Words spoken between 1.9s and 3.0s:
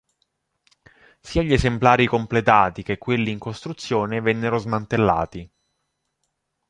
completati che